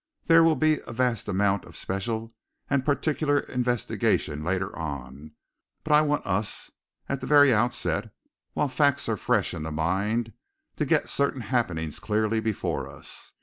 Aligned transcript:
There 0.23 0.43
will 0.43 0.55
be 0.55 0.79
a 0.87 0.91
vast 0.93 1.27
amount 1.27 1.63
of 1.65 1.75
special 1.75 2.33
and 2.71 2.83
particular 2.83 3.41
investigation 3.41 4.43
later 4.43 4.75
on, 4.75 5.33
but 5.83 5.93
I 5.93 6.01
want 6.01 6.25
us, 6.25 6.71
at 7.07 7.21
the 7.21 7.27
very 7.27 7.53
outset, 7.53 8.11
while 8.53 8.67
facts 8.67 9.07
are 9.07 9.15
fresh 9.15 9.53
in 9.53 9.61
the 9.61 9.71
mind, 9.71 10.33
to 10.77 10.85
get 10.87 11.07
certain 11.07 11.41
happenings 11.41 11.99
clearly 11.99 12.39
before 12.39 12.89
us. 12.89 13.33